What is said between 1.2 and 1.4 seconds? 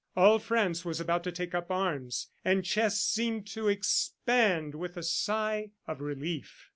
to